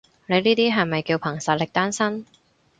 [0.25, 2.25] 你呢啲係咪叫憑實力單身？